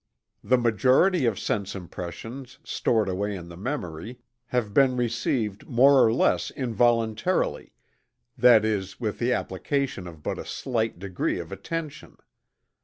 [0.43, 6.11] The majority of sense impressions, stored away in the memory, have been received more or
[6.11, 7.71] less involuntarily,
[8.35, 12.17] that is with the application of but a slight degree of attention.